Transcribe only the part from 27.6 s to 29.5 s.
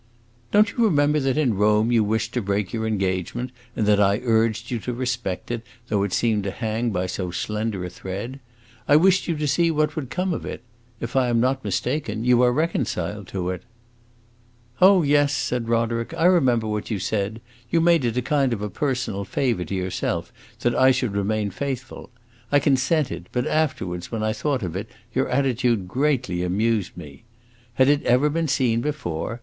Had it ever been seen before?